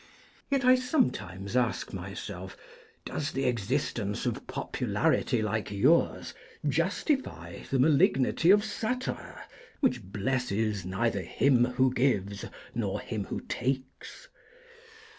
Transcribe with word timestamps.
Yet 0.49 0.65
I 0.65 0.73
sometimes 0.73 1.55
ask 1.55 1.93
myself, 1.93 2.57
does 3.05 3.33
the 3.33 3.43
existence 3.43 4.25
of 4.25 4.47
popularity 4.47 5.43
like 5.43 5.69
yours 5.69 6.33
justify 6.67 7.59
the 7.69 7.77
malignity 7.77 8.49
of 8.49 8.63
satire, 8.63 9.43
which 9.79 10.01
blesses 10.01 10.85
neither 10.87 11.21
him 11.21 11.65
who 11.65 11.93
gives, 11.93 12.45
nor 12.73 12.99
him 12.99 13.25
who 13.25 13.41
takes? 13.41 14.27